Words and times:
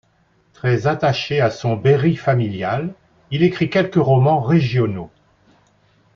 Très 0.53 0.87
attaché 0.87 1.41
à 1.41 1.51
son 1.51 1.75
Berry 1.75 2.15
familial, 2.15 2.95
il 3.29 3.43
écrit 3.43 3.69
quelques 3.69 4.01
romans 4.03 4.41
régionaux. 4.41 5.11